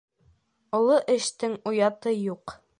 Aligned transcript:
Оло 0.77 0.97
эштең 1.17 1.55
ояты 1.73 2.19
юҡ. 2.19 2.61